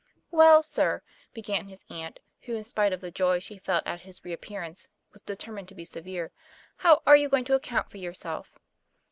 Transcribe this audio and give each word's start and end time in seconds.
"Well, 0.31 0.63
sir," 0.63 1.03
began 1.31 1.67
his 1.67 1.85
aunt, 1.91 2.21
who, 2.41 2.55
in 2.55 2.63
spite 2.63 2.91
of 2.91 3.01
the 3.01 3.11
joy 3.11 3.37
she 3.37 3.59
felt 3.59 3.85
at 3.85 4.01
his 4.01 4.25
reappearance, 4.25 4.87
was 5.11 5.21
determined 5.21 5.67
to 5.67 5.75
be 5.75 5.85
severe," 5.85 6.31
how 6.83 7.03
are 7.05 7.15
you 7.15 7.29
going 7.29 7.45
to 7.45 7.53
account 7.53 7.91
for 7.91 7.99
your 7.99 8.15
self?" 8.15 8.57